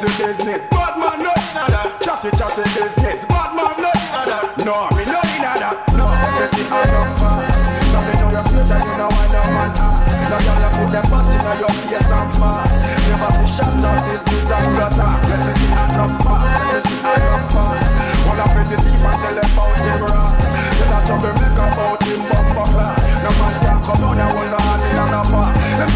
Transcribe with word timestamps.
Pussy 0.00 0.24
business, 0.24 0.64
bad 0.72 0.96
man 0.96 1.20
no 1.20 1.28
in 1.28 1.68
that. 1.76 2.00
Chatty 2.00 2.32
chatty 2.32 2.64
business, 2.72 3.20
bad 3.28 3.52
man 3.52 3.76
no 3.76 3.92
in 3.92 4.32
a. 4.32 4.40
No, 4.64 4.88
we 4.96 5.04
no 5.04 5.20
in 5.20 5.44
that. 5.44 5.76
No, 5.92 6.08
you 6.08 6.48
see 6.56 6.64
I 6.72 6.88
don't 6.88 7.12
fall. 7.20 7.44
Nothing 7.92 8.16
know 8.16 8.32
your 8.32 8.40
and 8.40 8.80
you 8.80 8.96
know 8.96 9.12
I 9.12 9.28
know 9.28 9.44
man. 9.52 9.70
No 9.76 10.36
girl 10.40 10.64
put 10.72 10.88
them 10.88 11.04
bust 11.04 11.28
in 11.36 11.44
your 11.52 11.72
face 11.84 12.08
and 12.16 12.32
fall. 12.32 12.64
Never 13.12 13.28
see 13.28 13.48
shots 13.52 13.76
of 13.76 14.00
this 14.08 14.24
news 14.24 14.48
and. 14.48 14.72
Let 14.72 14.88
me 14.88 15.52
see 15.60 15.68
up 15.68 16.12
far. 16.24 16.48
Let 16.48 16.64
me 16.64 16.80
see 16.80 17.00
hands 17.04 17.28
up 17.36 17.44
far. 17.52 17.76
One 18.24 18.40
of 18.40 18.56
the 18.56 18.76
thief 18.80 19.04
and 19.04 19.16
tell 19.20 19.36
them 19.36 19.52
about 19.52 19.84
him 19.84 20.00
raw. 20.00 20.32
Tell 20.80 20.96
a 20.96 20.98
trouble 21.04 21.34
make 21.44 21.60
about 21.60 22.00
him 22.08 22.20
bumper 22.24 22.66
class. 22.72 23.04
No 23.20 23.30
man 23.36 23.52
can 23.68 23.78
come 23.84 24.00
down 24.00 24.16
and 24.16 24.32
hold 24.32 24.48
hand 24.48 24.80
in 24.80 24.96
on 24.96 25.12
a 25.12 25.20
bar. 25.28 25.52
Them 25.52 25.90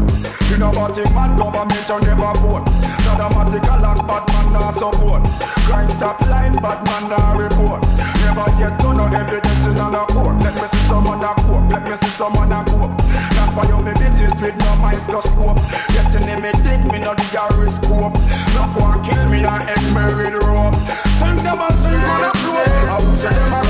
You 0.49 0.57
know 0.59 0.71
about 0.71 0.99
it, 0.99 1.13
man, 1.13 1.37
government 1.37 1.89
you 1.89 2.01
never 2.01 2.33
vote. 2.41 2.67
Saddamatic 3.05 3.65
a 3.65 3.83
lock, 3.83 4.07
bad 4.07 4.25
man 4.33 4.53
not 4.53 4.75
support. 4.75 5.23
Crime 5.69 5.91
stop 5.91 6.21
line, 6.23 6.55
bad 6.55 6.85
man 6.85 7.11
not 7.11 7.37
report. 7.37 7.83
Never 8.25 8.49
yet 8.59 8.79
done 8.81 8.97
no 8.97 9.07
evidence 9.07 9.67
in 9.67 9.77
a 9.77 10.07
court. 10.09 10.37
Let 10.41 10.55
me 10.55 10.67
see 10.69 10.87
someone 10.89 11.23
a 11.23 11.35
court. 11.35 11.69
Let 11.71 11.85
me 11.85 11.97
see 11.97 12.15
someone 12.17 12.53
a 12.53 12.65
court. 12.65 12.99
That's 12.99 13.53
why 13.55 13.69
you 13.69 13.79
me 13.85 13.93
business 13.95 14.35
with 14.41 14.57
no 14.57 14.77
microscope. 14.77 15.61
Destiny 15.93 16.41
me 16.41 16.53
dig 16.65 16.83
me 16.89 16.99
no 16.99 17.13
the 17.15 17.27
gyroscope. 17.33 18.17
No 18.55 18.63
one 18.81 19.03
kill 19.05 19.25
me 19.29 19.45
and 19.45 19.63
end 19.69 19.89
me 19.93 20.05
with 20.17 20.41
rope. 20.45 20.75
Sing 21.21 21.37
them 21.45 21.61
and 21.61 21.75
sing 21.75 22.01
on 22.01 22.21
the 22.25 22.33
floor. 22.41 22.65
I 22.65 23.01
say 23.21 23.35
them 23.35 23.53
a 23.53 23.68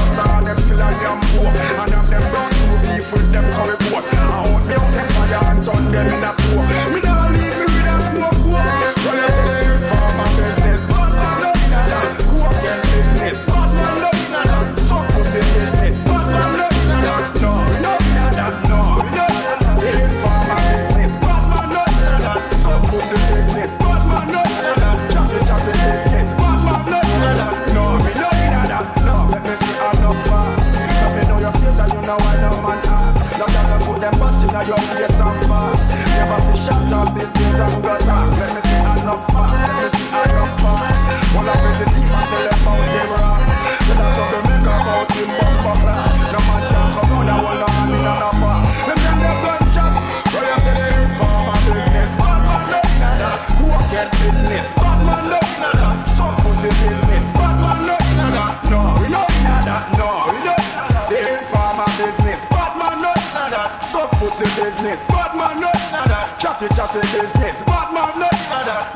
Business. 67.00 67.62
Bad 67.62 67.94
man 67.94 68.18
no. 68.18 68.28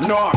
No, 0.07 0.31
no 0.31 0.32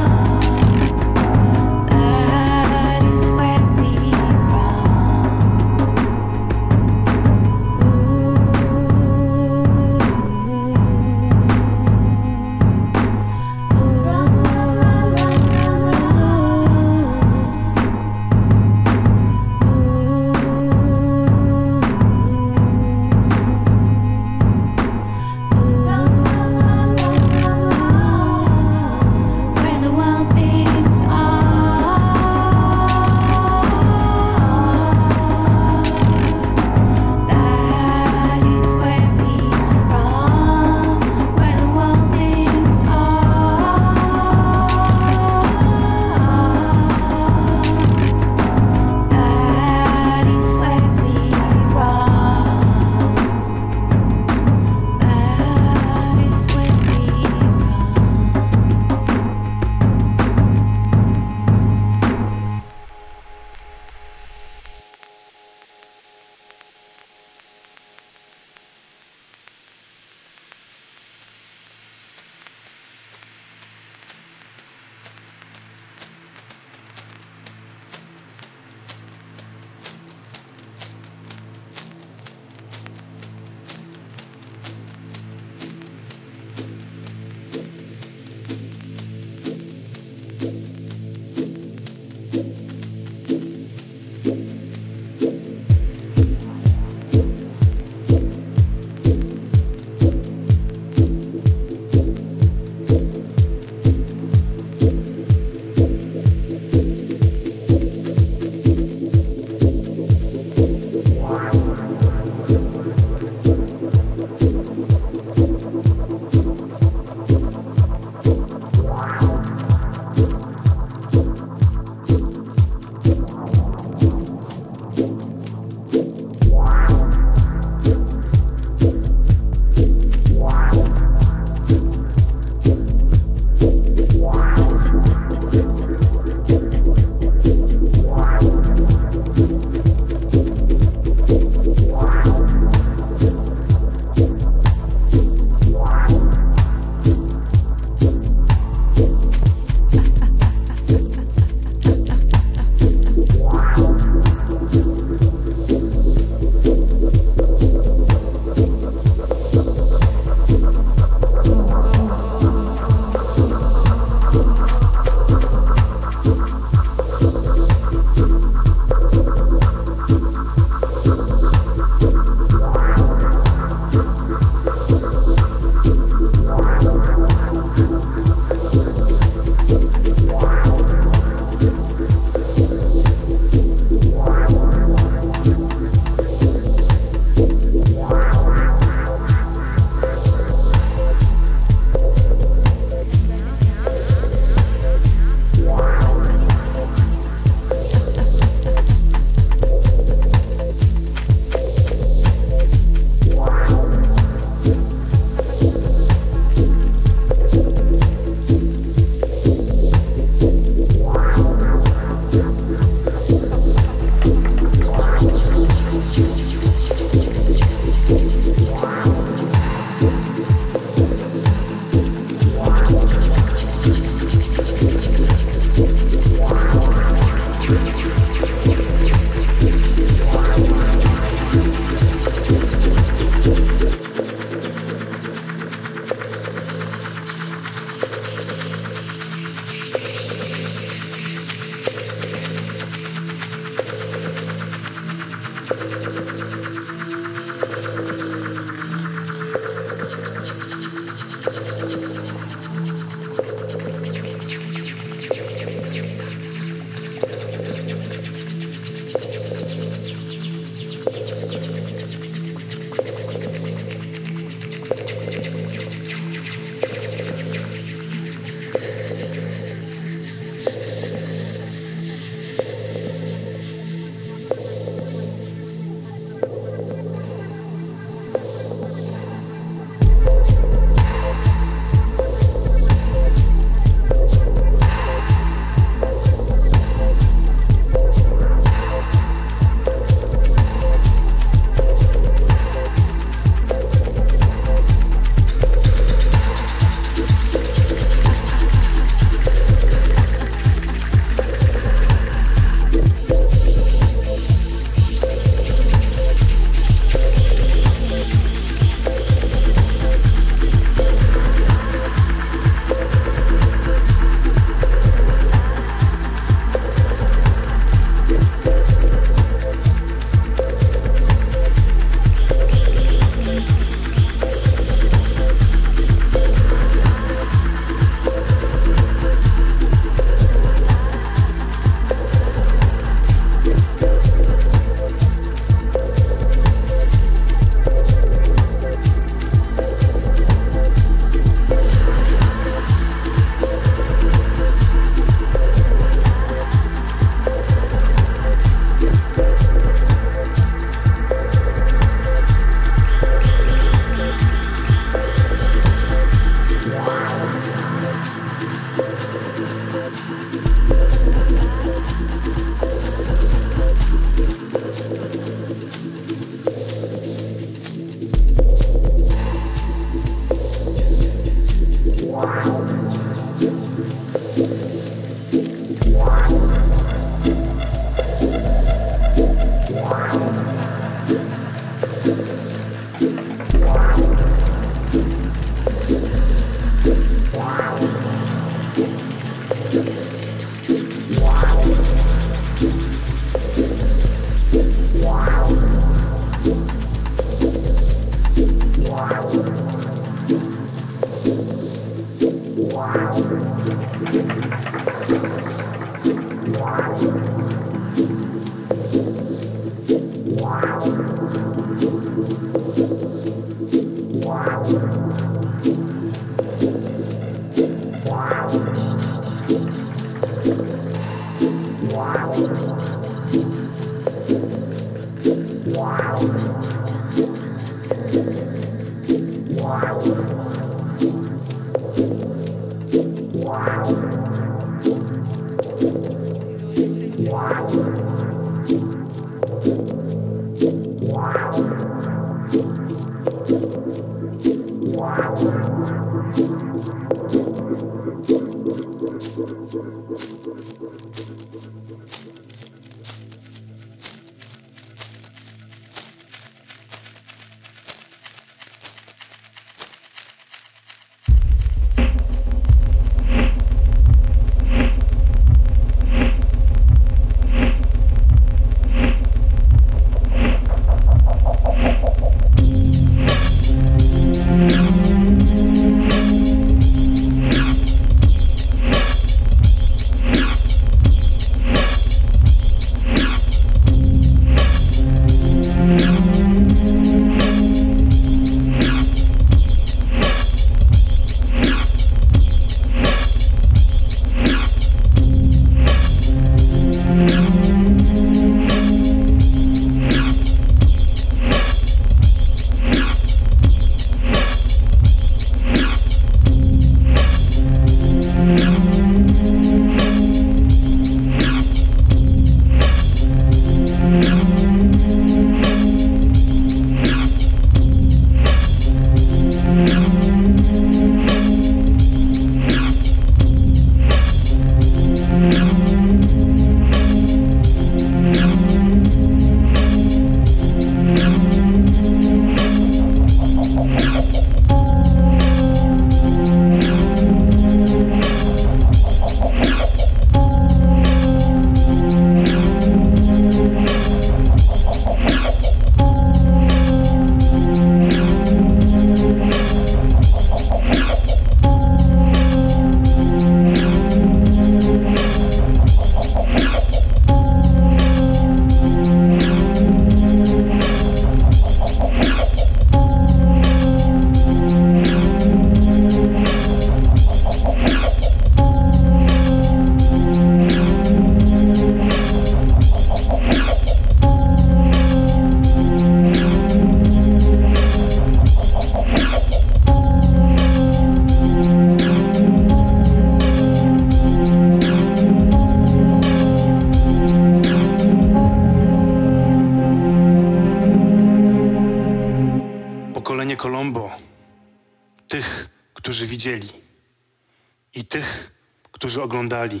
oglądali. 599.42 600.00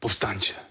Powstańcie. 0.00 0.65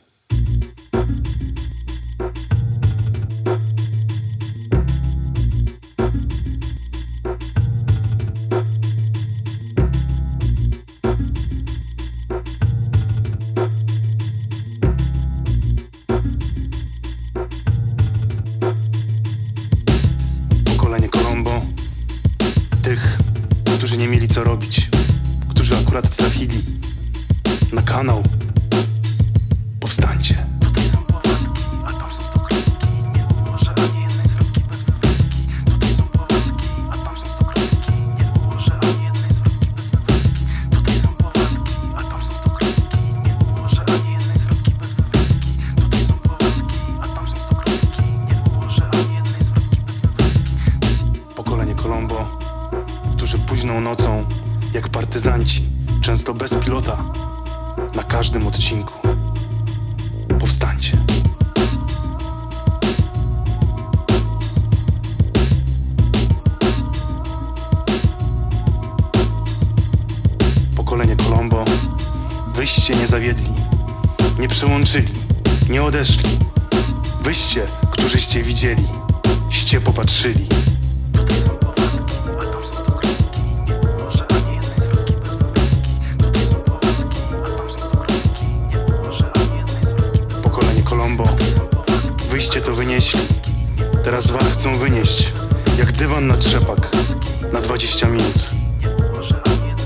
na 97.54 97.62
20 97.62 98.08
minut. 98.08 98.50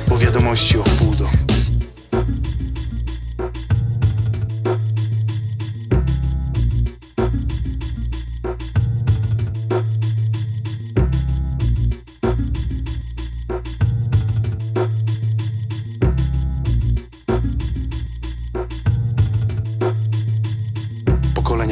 Po 0.09 0.17
wiadomości 0.17 0.77
o 0.77 0.83
pół 0.83 1.15
do. 1.15 1.29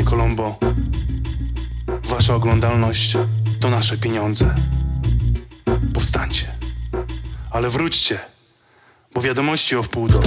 Kolombo, 0.06 0.56
wasza 2.04 2.36
oglądalność 2.36 3.18
to 3.60 3.70
nasze 3.70 3.98
pieniądze 3.98 4.56
ale 7.58 7.70
wróćcie, 7.70 8.20
bo 9.14 9.22
wiadomości 9.22 9.76
o 9.76 9.84
wpół 9.84 10.08
do. 10.08 10.22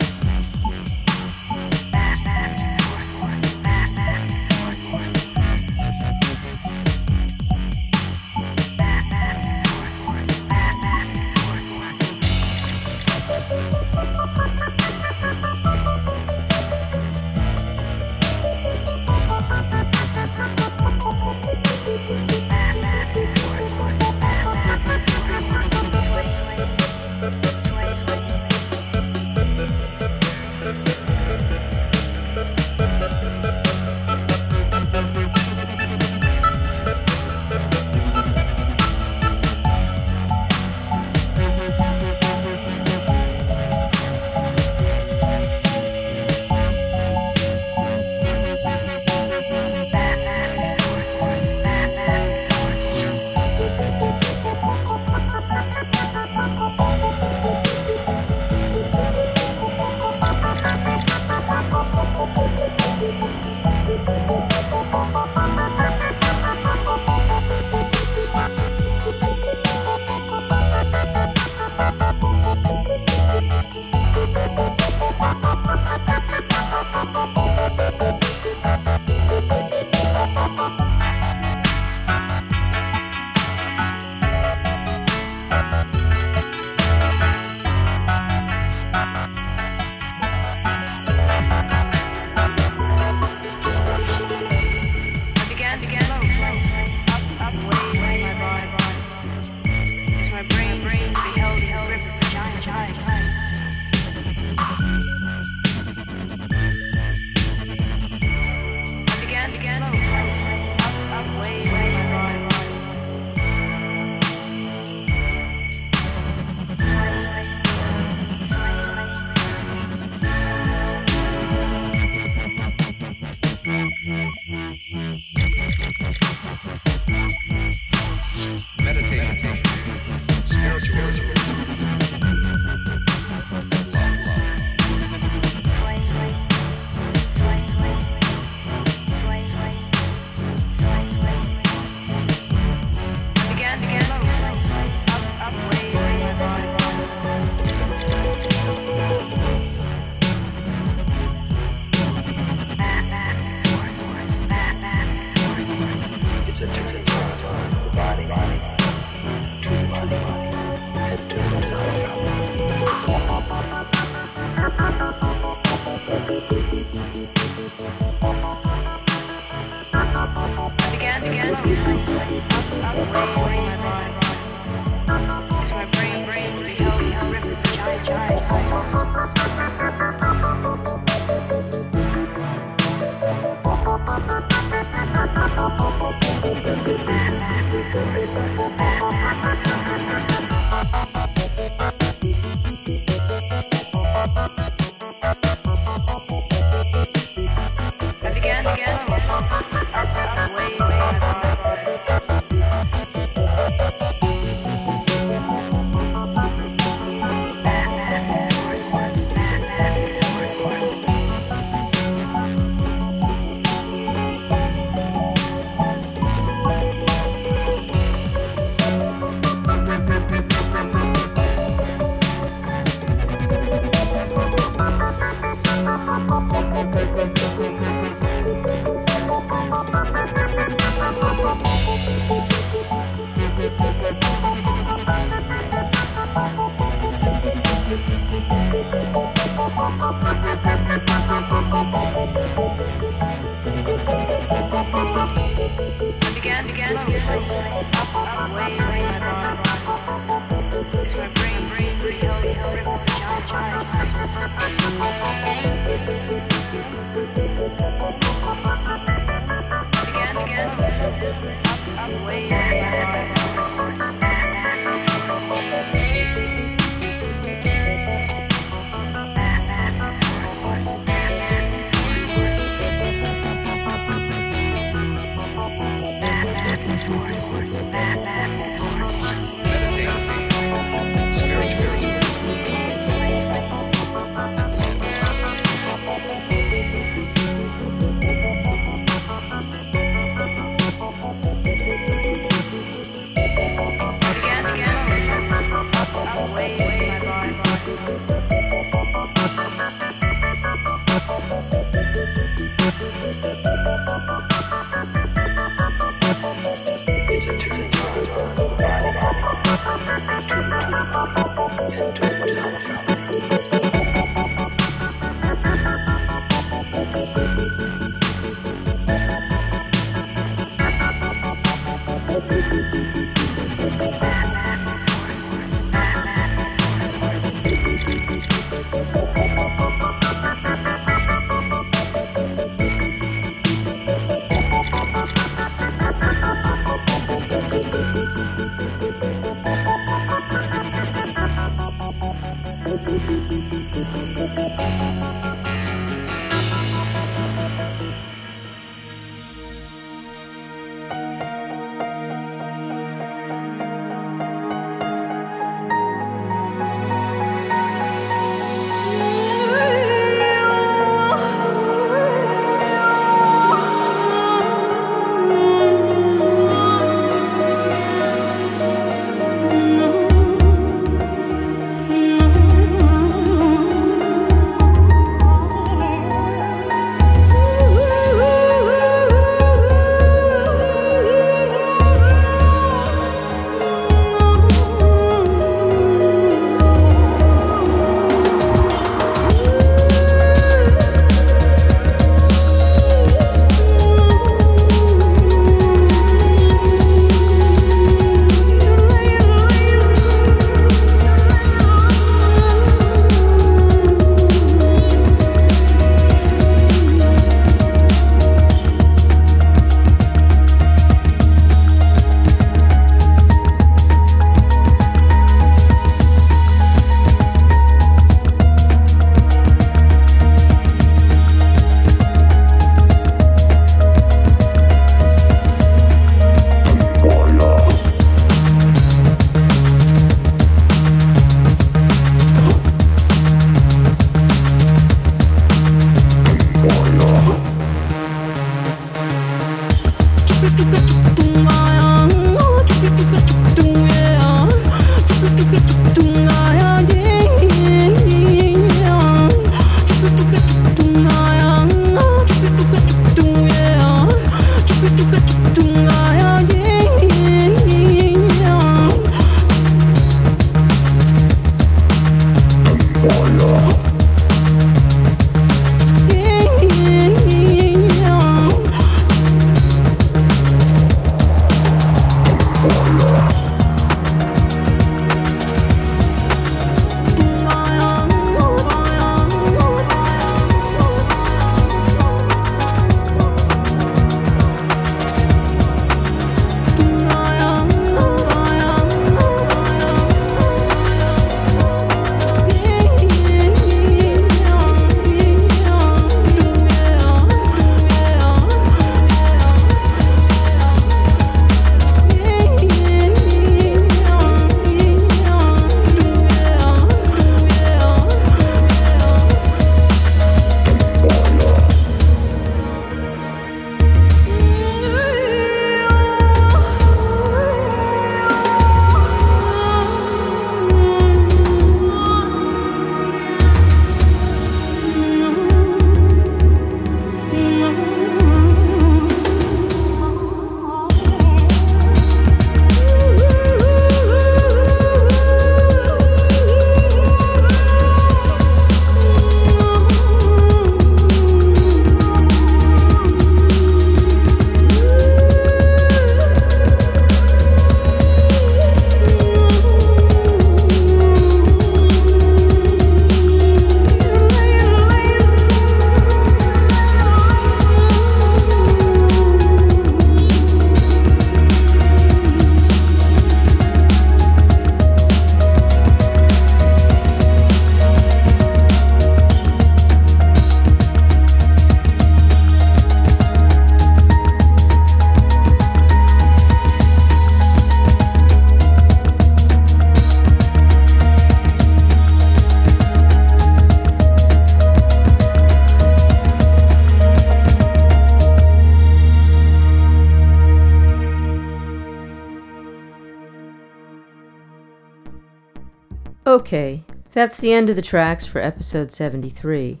That's 597.38 597.58
the 597.58 597.72
end 597.72 597.88
of 597.88 597.94
the 597.94 598.02
tracks 598.02 598.46
for 598.46 598.60
episode 598.60 599.12
73. 599.12 600.00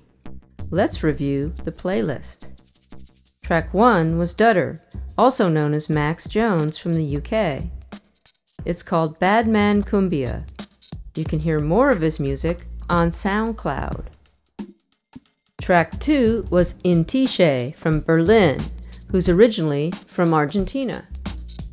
Let's 0.72 1.04
review 1.04 1.54
the 1.62 1.70
playlist. 1.70 2.48
Track 3.44 3.72
1 3.72 4.18
was 4.18 4.34
Dutter, 4.34 4.80
also 5.16 5.48
known 5.48 5.72
as 5.72 5.88
Max 5.88 6.26
Jones 6.26 6.78
from 6.78 6.94
the 6.94 7.16
UK. 7.16 7.66
It's 8.64 8.82
called 8.82 9.20
Badman 9.20 9.84
Cumbia. 9.84 10.48
You 11.14 11.22
can 11.22 11.38
hear 11.38 11.60
more 11.60 11.90
of 11.92 12.00
his 12.00 12.18
music 12.18 12.66
on 12.90 13.10
SoundCloud. 13.10 14.08
Track 15.60 16.00
2 16.00 16.48
was 16.50 16.74
Intiche 16.82 17.72
from 17.76 18.00
Berlin, 18.00 18.60
who's 19.12 19.28
originally 19.28 19.92
from 20.08 20.34
Argentina. 20.34 21.06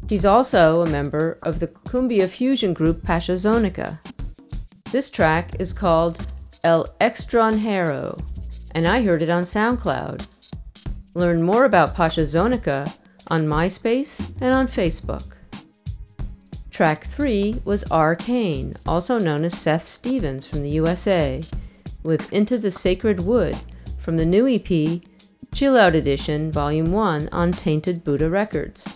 He's 0.07 0.25
also 0.25 0.83
a 0.83 0.89
member 0.89 1.39
of 1.41 1.59
the 1.59 1.69
cumbia 1.69 2.29
fusion 2.29 2.75
group 2.75 3.01
Pashazonica. 3.01 3.97
This 4.95 5.09
track 5.09 5.59
is 5.59 5.73
called 5.73 6.25
El 6.63 6.85
Extranjero, 7.01 8.17
and 8.71 8.87
I 8.87 9.03
heard 9.03 9.21
it 9.21 9.29
on 9.29 9.43
SoundCloud. 9.43 10.25
Learn 11.13 11.43
more 11.43 11.65
about 11.65 11.93
Pashazonica 11.93 12.93
on 13.27 13.45
MySpace 13.45 14.25
and 14.39 14.53
on 14.53 14.69
Facebook. 14.69 15.33
Track 16.71 17.03
3 17.03 17.63
was 17.65 17.83
RKane, 17.91 18.79
also 18.87 19.19
known 19.19 19.43
as 19.43 19.59
Seth 19.59 19.85
Stevens 19.85 20.47
from 20.47 20.61
the 20.61 20.69
USA, 20.69 21.45
with 22.03 22.31
Into 22.31 22.57
the 22.57 22.71
Sacred 22.71 23.19
Wood 23.19 23.57
from 23.99 24.15
the 24.15 24.25
new 24.25 24.47
EP 24.47 25.01
Chill 25.53 25.75
Out 25.75 25.95
Edition 25.95 26.53
Volume 26.53 26.93
1 26.93 27.27
on 27.33 27.51
Tainted 27.51 28.05
Buddha 28.05 28.29
Records. 28.29 28.87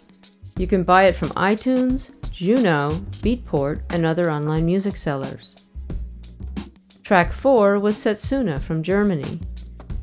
You 0.58 0.66
can 0.66 0.84
buy 0.84 1.08
it 1.08 1.16
from 1.18 1.32
iTunes, 1.32 2.32
Juno, 2.32 3.06
Beatport, 3.22 3.82
and 3.90 4.06
other 4.06 4.32
online 4.32 4.66
music 4.66 4.96
sellers. 4.96 5.58
Track 7.10 7.34
4 7.34 7.80
was 7.80 7.98
Setsuna 7.98 8.60
from 8.60 8.84
Germany. 8.84 9.40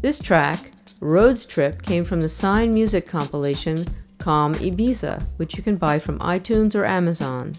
This 0.02 0.18
track, 0.18 0.72
Roads 0.98 1.46
Trip, 1.46 1.80
came 1.82 2.04
from 2.04 2.20
the 2.20 2.28
Sign 2.28 2.74
Music 2.74 3.06
compilation 3.06 3.86
Calm 4.18 4.56
Ibiza, 4.56 5.22
which 5.36 5.56
you 5.56 5.62
can 5.62 5.76
buy 5.76 6.00
from 6.00 6.18
iTunes 6.18 6.74
or 6.74 6.84
Amazon. 6.84 7.54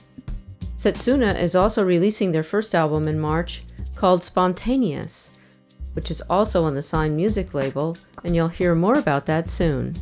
Setsuna 0.76 1.39
is 1.39 1.56
also 1.56 1.82
releasing 1.82 2.34
their 2.34 2.43
first 2.43 2.76
album 2.76 3.08
in 3.08 3.22
March 3.22 3.64
called 3.95 4.22
Spontaneous, 4.22 5.32
which 5.93 6.12
is 6.12 6.20
also 6.30 6.66
on 6.66 6.76
the 6.76 6.82
Sign 6.82 7.16
Music 7.16 7.54
label, 7.54 7.95
and 8.26 8.36
you'll 8.36 8.50
hear 8.50 8.76
more 8.76 8.95
about 8.95 9.26
that 9.28 9.48
soon. 9.48 9.95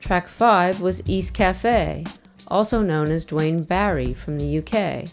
Track 0.00 0.26
5 0.26 0.80
was 0.80 1.08
East 1.08 1.32
Cafe, 1.32 2.04
also 2.48 2.82
known 2.82 3.12
as 3.12 3.24
Dwayne 3.24 3.68
Barry 3.68 4.14
from 4.14 4.36
the 4.36 4.58
UK, 4.58 5.08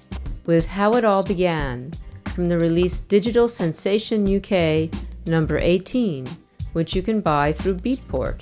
with 0.48 0.66
How 0.66 0.94
It 0.94 1.06
All 1.06 1.22
Began 1.22 1.94
from 2.36 2.50
the 2.50 2.60
release 2.60 3.00
Digital 3.00 3.48
Sensation 3.48 4.24
UK 4.36 4.90
number 5.26 5.58
18, 5.58 6.28
which 6.74 6.94
you 6.94 7.02
can 7.02 7.22
buy 7.22 7.54
through 7.54 7.76
Beatport. 7.76 8.42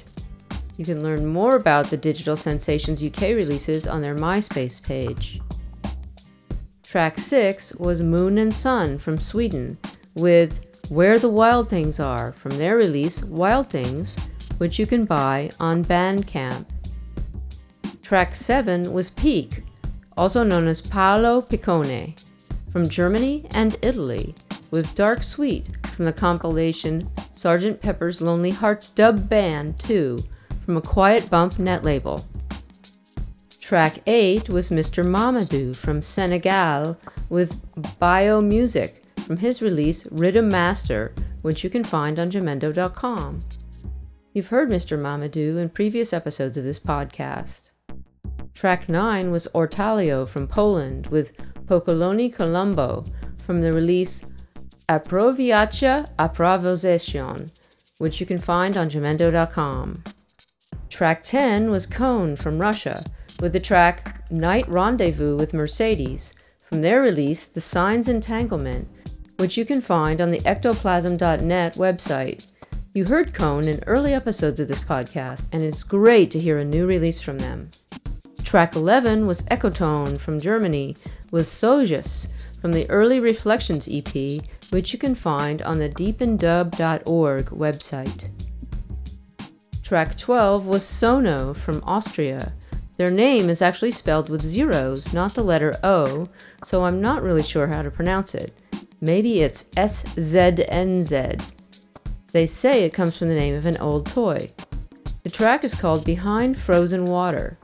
You 0.78 0.84
can 0.84 1.04
learn 1.04 1.28
more 1.28 1.56
about 1.56 1.92
the 1.92 1.98
Digital 1.98 2.36
Sensations 2.36 3.04
UK 3.04 3.22
releases 3.22 3.86
on 3.86 4.02
their 4.02 4.16
MySpace 4.16 4.82
page. 4.82 5.40
Track 6.82 7.20
6 7.20 7.76
was 7.76 8.02
Moon 8.02 8.40
and 8.40 8.56
Sun 8.56 8.98
from 8.98 9.20
Sweden 9.20 9.78
with 10.16 10.82
Where 10.90 11.20
the 11.20 11.30
Wild 11.30 11.70
Things 11.70 12.00
Are 12.00 12.32
from 12.32 12.54
their 12.54 12.76
release 12.76 13.24
Wild 13.24 13.70
Things, 13.70 14.16
which 14.58 14.80
you 14.80 14.88
can 14.88 15.06
buy 15.06 15.52
on 15.60 15.86
Bandcamp. 15.86 16.66
Track 18.02 18.34
7 18.34 18.92
was 18.92 19.12
Peak, 19.12 19.64
also 20.18 20.44
known 20.44 20.68
as 20.68 20.82
Paolo 20.82 21.42
Piccone, 21.42 22.16
from 22.74 22.90
Germany 22.90 23.46
and 23.52 23.78
Italy, 23.84 24.34
with 24.72 24.96
Dark 24.96 25.22
Sweet 25.22 25.68
from 25.90 26.06
the 26.06 26.12
compilation 26.12 27.08
Sgt. 27.36 27.80
Pepper's 27.80 28.20
Lonely 28.20 28.50
Hearts 28.50 28.90
Dub 28.90 29.30
Band 29.30 29.80
2 29.80 30.18
from 30.66 30.78
a 30.78 30.82
Quiet 30.82 31.30
Bump 31.30 31.60
net 31.60 31.84
label. 31.84 32.26
Track 33.62 34.00
8 34.08 34.50
was 34.50 34.72
Mr. 34.72 35.06
Mamadou 35.06 35.76
from 35.76 36.02
Senegal 36.02 36.98
with 37.30 37.56
Bio 38.00 38.42
Music 38.42 39.04
from 39.20 39.38
his 39.38 39.62
release 39.62 40.08
Rhythm 40.08 40.50
Master, 40.50 41.14
which 41.44 41.64
you 41.64 41.70
can 41.70 41.84
find 41.84 42.20
on 42.20 42.32
Jamendo.com. 42.32 43.42
You've 44.34 44.48
heard 44.48 44.70
Mr. 44.70 44.98
Mamadou 44.98 45.60
in 45.60 45.70
previous 45.70 46.12
episodes 46.12 46.58
of 46.58 46.64
this 46.64 46.80
podcast. 46.80 47.70
Track 48.56 48.90
9 48.90 49.30
was 49.30 49.48
Ortalio 49.54 50.28
from 50.28 50.48
Poland 50.48 51.08
with 51.08 51.34
Pokoloni 51.74 52.32
Colombo 52.32 53.04
from 53.44 53.62
the 53.62 53.72
release 53.72 54.24
Aproviacha 54.90 56.08
Aprovization, 56.18 57.50
which 57.98 58.20
you 58.20 58.28
can 58.28 58.38
find 58.38 58.78
on 58.78 58.92
Jamendo.com. 58.92 60.04
Track 60.90 61.24
10 61.24 61.72
was 61.72 61.88
Koan 61.88 62.38
from 62.38 62.60
Russia 62.60 63.04
with 63.40 63.54
the 63.54 63.60
track 63.60 64.30
Night 64.30 64.70
Rendezvous 64.70 65.36
with 65.36 65.56
Mercedes 65.56 66.36
from 66.62 66.84
their 66.84 67.02
release 67.02 67.48
The 67.48 67.62
Signs 67.62 68.08
Entanglement, 68.08 68.88
which 69.38 69.58
you 69.58 69.66
can 69.66 69.82
find 69.82 70.22
on 70.22 70.30
the 70.30 70.42
ektoplazm.net 70.42 71.74
website. 71.74 72.46
You 72.94 73.06
heard 73.06 73.34
Koan 73.34 73.66
in 73.66 73.84
early 73.88 74.14
episodes 74.14 74.60
of 74.60 74.68
this 74.68 74.82
podcast, 74.82 75.42
and 75.52 75.64
it's 75.64 75.82
great 75.82 76.30
to 76.32 76.40
hear 76.40 76.60
a 76.60 76.66
new 76.66 76.86
release 76.86 77.20
from 77.20 77.40
them. 77.40 77.72
Track 78.44 78.76
11 78.76 79.26
was 79.26 79.44
Echoton 79.50 80.16
from 80.20 80.40
Germany 80.40 80.96
with 81.34 81.48
Sojas 81.48 82.28
from 82.62 82.72
the 82.72 82.90
Early 82.90 83.20
Reflections 83.20 83.90
EP, 83.92 84.42
which 84.70 84.94
you 84.94 85.00
can 85.00 85.16
find 85.16 85.62
on 85.64 85.80
the 85.80 85.90
deepindub.org 85.90 87.46
website. 87.48 88.30
Track 89.84 90.16
12 90.18 90.66
was 90.66 90.86
Sono 90.86 91.54
from 91.54 91.84
Austria 91.86 92.54
their 92.98 93.10
name 93.10 93.50
is 93.50 93.62
actually 93.62 93.92
spelled 93.92 94.30
with 94.30 94.42
zeros, 94.42 95.14
not 95.14 95.34
the 95.34 95.44
letter 95.44 95.80
O, 95.84 96.30
so 96.64 96.86
I'm 96.86 97.02
not 97.02 97.24
really 97.24 97.42
sure 97.42 97.68
how 97.68 97.82
to 97.82 97.90
pronounce 97.90 98.36
it. 98.36 98.56
Maybe 99.02 99.42
it's 99.42 99.64
SZNZ. 99.76 101.44
They 102.32 102.46
say 102.46 102.84
it 102.84 102.94
comes 102.94 103.18
from 103.18 103.30
the 103.30 103.36
name 103.36 103.56
of 103.56 103.66
an 103.66 103.78
old 103.78 104.06
toy. 104.08 104.52
The 105.24 105.30
track 105.30 105.64
is 105.64 105.74
called 105.74 106.06
Behind 106.06 106.58
Frozen 106.58 107.06
Water. 107.06 107.58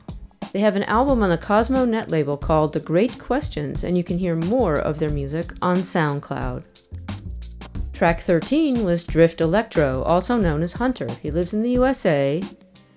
They 0.51 0.59
have 0.61 0.75
an 0.75 0.83
album 0.83 1.21
on 1.21 1.29
the 1.29 1.37
Cosmo 1.37 1.85
Net 1.85 2.09
label 2.09 2.35
called 2.35 2.73
The 2.73 2.79
Great 2.79 3.19
Questions, 3.19 3.83
and 3.83 3.97
you 3.97 4.03
can 4.03 4.17
hear 4.17 4.35
more 4.35 4.75
of 4.75 4.99
their 4.99 5.09
music 5.09 5.53
on 5.61 5.77
SoundCloud. 5.77 6.63
Track 7.93 8.21
13 8.21 8.83
was 8.83 9.03
Drift 9.03 9.41
Electro, 9.41 10.03
also 10.03 10.37
known 10.37 10.61
as 10.61 10.73
Hunter. 10.73 11.09
He 11.21 11.31
lives 11.31 11.53
in 11.53 11.61
the 11.61 11.71
USA 11.71 12.41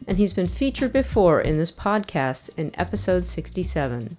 and 0.06 0.16
he's 0.16 0.32
been 0.32 0.46
featured 0.46 0.92
before 0.92 1.40
in 1.40 1.58
this 1.58 1.72
podcast 1.72 2.50
in 2.56 2.72
episode 2.78 3.26
67. 3.26 4.16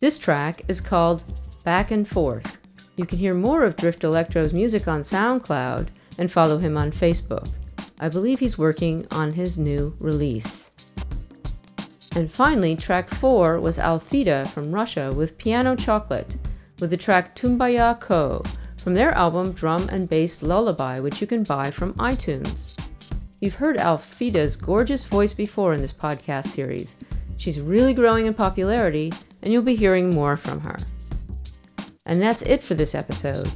This 0.00 0.18
track 0.18 0.62
is 0.68 0.80
called 0.80 1.24
Back 1.64 1.90
and 1.90 2.06
Forth. 2.06 2.58
You 2.96 3.06
can 3.06 3.18
hear 3.18 3.34
more 3.34 3.64
of 3.64 3.76
Drift 3.76 4.04
Electro's 4.04 4.52
music 4.52 4.88
on 4.88 5.02
SoundCloud 5.02 5.88
and 6.18 6.30
follow 6.30 6.58
him 6.58 6.76
on 6.76 6.90
Facebook. 6.90 7.48
I 8.00 8.08
believe 8.08 8.40
he's 8.40 8.58
working 8.58 9.06
on 9.12 9.32
his 9.32 9.56
new 9.56 9.96
release. 10.00 10.71
And 12.14 12.30
finally, 12.30 12.76
track 12.76 13.08
4 13.08 13.58
was 13.58 13.78
Alfida 13.78 14.46
from 14.48 14.70
Russia 14.70 15.10
with 15.14 15.38
Pianochocolate, 15.38 16.36
with 16.78 16.90
the 16.90 16.96
track 16.96 17.34
Tumbaya 17.34 17.98
Ko 17.98 18.42
from 18.76 18.94
their 18.94 19.12
album 19.12 19.52
Drum 19.52 19.88
and 19.88 20.08
Bass 20.08 20.42
Lullaby, 20.42 21.00
which 21.00 21.20
you 21.20 21.26
can 21.26 21.42
buy 21.42 21.70
from 21.70 21.94
iTunes. 21.94 22.74
You've 23.40 23.54
heard 23.54 23.76
Alfida's 23.76 24.56
gorgeous 24.56 25.06
voice 25.06 25.32
before 25.32 25.72
in 25.72 25.80
this 25.80 25.92
podcast 25.92 26.48
series. 26.48 26.96
She's 27.38 27.60
really 27.60 27.94
growing 27.94 28.26
in 28.26 28.34
popularity, 28.34 29.12
and 29.42 29.52
you'll 29.52 29.62
be 29.62 29.74
hearing 29.74 30.14
more 30.14 30.36
from 30.36 30.60
her. 30.60 30.76
And 32.04 32.20
that's 32.20 32.42
it 32.42 32.62
for 32.62 32.74
this 32.74 32.94
episode. 32.94 33.50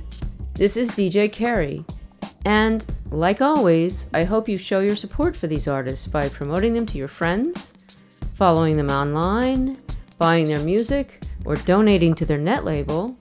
This 0.54 0.76
is 0.76 0.90
DJ 0.90 1.30
Carey. 1.30 1.84
And, 2.44 2.86
like 3.10 3.42
always, 3.42 4.06
I 4.14 4.24
hope 4.24 4.48
you 4.48 4.56
show 4.56 4.80
your 4.80 4.96
support 4.96 5.36
for 5.36 5.46
these 5.46 5.68
artists 5.68 6.06
by 6.06 6.28
promoting 6.28 6.74
them 6.74 6.86
to 6.86 6.98
your 6.98 7.08
friends, 7.08 7.72
following 8.36 8.76
them 8.76 8.90
online, 8.90 9.78
buying 10.18 10.46
their 10.46 10.60
music, 10.60 11.22
or 11.46 11.56
donating 11.56 12.14
to 12.14 12.26
their 12.26 12.36
net 12.36 12.66
label, 12.66 13.16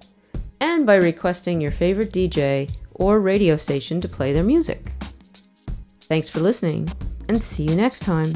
and 0.60 0.86
by 0.86 0.96
requesting 0.96 1.62
your 1.62 1.72
favorite 1.72 2.12
DJ 2.12 2.70
or 2.92 3.22
radio 3.22 3.56
station 3.56 4.02
to 4.02 4.10
play 4.10 4.34
their 4.34 4.44
music. 4.44 4.92
Thanks 6.02 6.28
for 6.28 6.42
listening, 6.42 6.92
and 7.30 7.42
see 7.42 7.64
you 7.64 7.76
next 7.76 8.02
time. 8.02 8.36